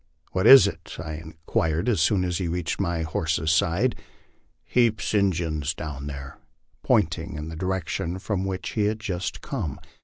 [0.31, 3.95] "What is it?" I inquired as soon as he reached my horse's side."
[4.65, 6.39] Heaps Injuns down there,
[6.81, 9.79] 1' pointing in the direction from which he had just come.